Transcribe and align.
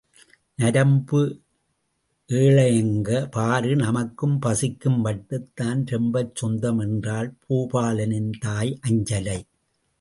நாம்ப 0.59 1.19
ஏழைங்க 2.29 3.29
பாரு 3.31 3.75
நமக்கும் 3.75 4.39
பசிக்கும் 4.39 4.99
மட்டும்தான் 4.99 5.83
ரொம்பச் 5.85 6.35
சொந்தம் 6.35 6.79
என்றாள் 6.79 7.33
பூபாலனின் 7.45 8.31
தாய் 8.39 8.79
அஞ்சலை. 8.87 9.39